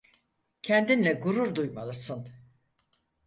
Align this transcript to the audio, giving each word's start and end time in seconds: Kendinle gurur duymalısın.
Kendinle 0.61 1.13
gurur 1.13 1.55
duymalısın. 1.55 2.27